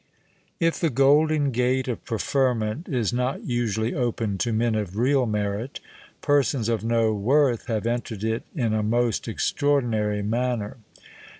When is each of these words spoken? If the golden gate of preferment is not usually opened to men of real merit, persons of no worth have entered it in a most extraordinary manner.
If 0.59 0.79
the 0.79 0.89
golden 0.89 1.51
gate 1.51 1.87
of 1.87 2.03
preferment 2.03 2.89
is 2.89 3.13
not 3.13 3.43
usually 3.43 3.93
opened 3.93 4.39
to 4.39 4.51
men 4.51 4.73
of 4.73 4.97
real 4.97 5.27
merit, 5.27 5.79
persons 6.23 6.69
of 6.69 6.83
no 6.83 7.13
worth 7.13 7.67
have 7.67 7.85
entered 7.85 8.23
it 8.23 8.41
in 8.55 8.73
a 8.73 8.81
most 8.81 9.27
extraordinary 9.27 10.23
manner. 10.23 10.77